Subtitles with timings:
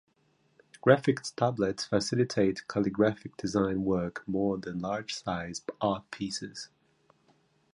[0.83, 6.69] Graphics tablets facilitate calligraphic design work more than large size art pieces.